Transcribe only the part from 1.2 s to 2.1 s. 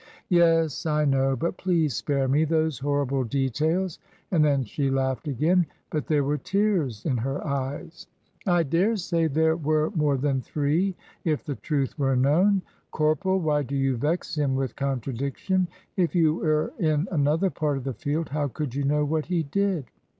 but please